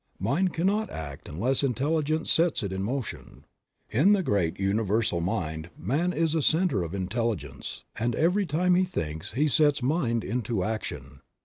Mind 0.17 0.51
cannot 0.51 0.89
act 0.89 1.29
unless 1.29 1.61
intelligence 1.61 2.31
sets 2.31 2.63
it 2.63 2.73
in 2.73 2.81
motion. 2.81 3.45
In 3.91 4.13
the 4.13 4.23
great 4.23 4.59
universal 4.59 5.21
mind 5.21 5.69
man 5.77 6.11
is 6.11 6.33
a 6.33 6.41
center 6.41 6.81
of 6.81 6.95
intelligence, 6.95 7.83
and 7.97 8.15
every 8.15 8.47
time 8.47 8.73
he 8.73 8.83
thinks 8.83 9.33
he 9.33 9.47
sets 9.47 9.83
mind 9.83 10.23
into 10.23 10.63
action. 10.63 11.21